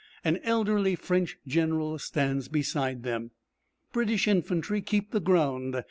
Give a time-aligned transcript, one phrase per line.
[0.23, 3.29] An elderly French General stands beside them.
[3.93, 5.75] British infantry keep the ground.